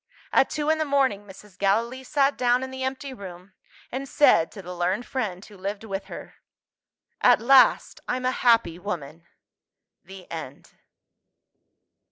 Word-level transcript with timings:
At 0.33 0.49
two 0.49 0.71
in 0.71 0.79
the 0.79 0.83
morning, 0.83 1.25
Mrs. 1.27 1.59
Gallilee 1.59 2.03
sat 2.03 2.35
down 2.35 2.63
in 2.63 2.71
the 2.71 2.81
empty 2.81 3.13
room, 3.13 3.53
and 3.91 4.09
said 4.09 4.51
to 4.51 4.63
the 4.63 4.73
learned 4.75 5.05
friend 5.05 5.45
who 5.45 5.55
lived 5.55 5.83
with 5.83 6.05
her, 6.05 6.37
"At 7.21 7.39
last, 7.39 7.99
I'm 8.07 8.25
a 8.25 8.31
happy 8.31 8.79
woman!" 8.79 9.27
THE 10.03 10.25
END. 10.31 10.71